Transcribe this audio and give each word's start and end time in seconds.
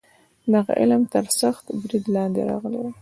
دغه 0.53 0.71
علم 0.81 1.01
تر 1.13 1.25
سخت 1.39 1.65
برید 1.81 2.05
لاندې 2.15 2.41
راغلی 2.49 2.77
و. 2.81 2.85